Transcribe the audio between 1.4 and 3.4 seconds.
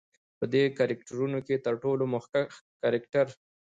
کې تر ټولو مخکښ کرکتر